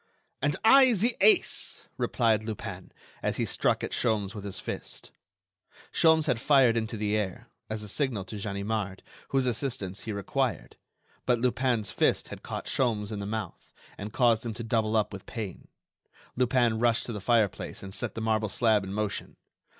[0.41, 5.11] "And I the ace," replied Lupin, as he struck at Sholmes with his fist.
[5.91, 10.75] Sholmes had fired into the air, as a signal to Ganimard, whose assistance he required.
[11.27, 13.59] But Lupin's fist had caught Sholmes in the stomach,
[13.95, 15.67] and caused him to double up with pain.
[16.35, 19.35] Lupin rushed to the fireplace and set the marble slab in motion....